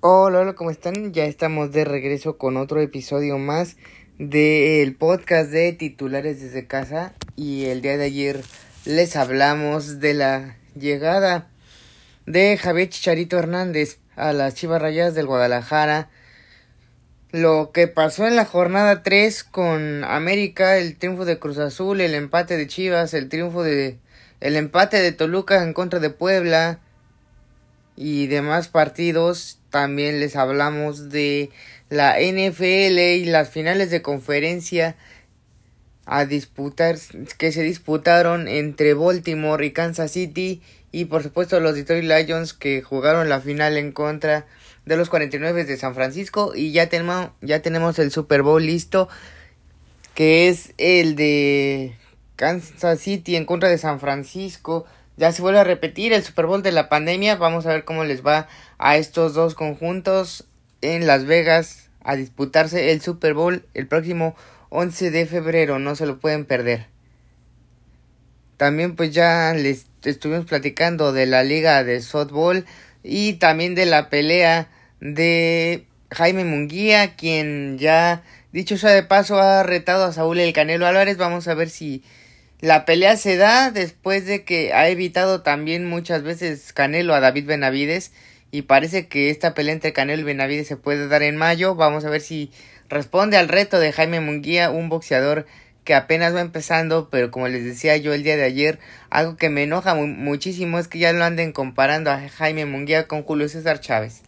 [0.00, 1.12] Hola, hola, ¿cómo están?
[1.12, 3.76] Ya estamos de regreso con otro episodio más
[4.16, 8.44] del podcast de titulares desde casa y el día de ayer
[8.84, 11.48] les hablamos de la llegada
[12.26, 16.10] de Javier Chicharito Hernández a las Chivas Rayadas del Guadalajara.
[17.32, 22.14] Lo que pasó en la jornada 3 con América, el triunfo de Cruz Azul, el
[22.14, 23.98] empate de Chivas, el triunfo de
[24.38, 26.78] el empate de Toluca en contra de Puebla
[27.98, 31.50] y demás partidos también les hablamos de
[31.90, 34.94] la NFL y las finales de conferencia
[36.06, 36.96] a disputar
[37.38, 42.82] que se disputaron entre Baltimore y Kansas City y por supuesto los Detroit Lions que
[42.82, 44.46] jugaron la final en contra
[44.86, 46.52] de los 49 de San Francisco.
[46.54, 49.08] Y ya tenemos ya tenemos el Super Bowl listo
[50.14, 51.96] que es el de
[52.36, 54.86] Kansas City en contra de San Francisco
[55.18, 57.34] ya se vuelve a repetir el Super Bowl de la pandemia.
[57.34, 60.44] Vamos a ver cómo les va a estos dos conjuntos
[60.80, 64.36] en Las Vegas a disputarse el Super Bowl el próximo
[64.70, 65.80] 11 de febrero.
[65.80, 66.86] No se lo pueden perder.
[68.56, 72.64] También pues ya les estuvimos platicando de la liga de softball
[73.02, 74.68] y también de la pelea
[75.00, 80.86] de Jaime Munguía, quien ya dicho sea de paso ha retado a Saúl el Canelo
[80.86, 81.16] Álvarez.
[81.16, 82.04] Vamos a ver si
[82.60, 87.46] la pelea se da después de que ha evitado también muchas veces Canelo a David
[87.46, 88.10] Benavides
[88.50, 91.76] y parece que esta pelea entre Canelo y Benavides se puede dar en mayo.
[91.76, 92.50] Vamos a ver si
[92.88, 95.46] responde al reto de Jaime Munguía, un boxeador
[95.84, 99.50] que apenas va empezando, pero como les decía yo el día de ayer, algo que
[99.50, 103.80] me enoja muchísimo es que ya lo anden comparando a Jaime Munguía con Julio César
[103.80, 104.22] Chávez.